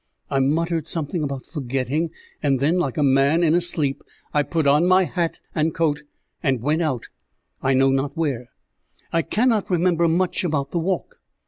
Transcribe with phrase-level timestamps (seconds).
[0.31, 2.09] I muttered something about forgetting,
[2.41, 4.01] and then, like a man in a sleep,
[4.33, 6.01] I put on my hat and coat
[6.41, 7.09] and went out,
[7.61, 8.49] I know not where.
[9.13, 11.19] I cannot remember much about the walk.